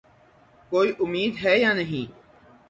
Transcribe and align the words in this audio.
کوئی 0.71 0.91
امید 0.99 1.33
ہے 1.43 1.57
یا 1.59 1.73
نہیں؟ 1.73 2.05